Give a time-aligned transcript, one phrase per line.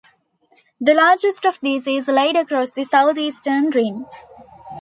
[0.79, 4.07] The largest of these is laid across the southeastern rim.